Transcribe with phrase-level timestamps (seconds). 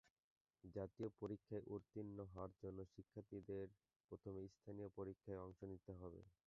[0.63, 3.65] জাতীয় পরীক্ষায় উত্তীর্ণ হওয়ার জন্য শিক্ষার্থীদের
[4.11, 6.21] প্রথমে স্থানীয় পরীক্ষায় অংশ নিতে হবে।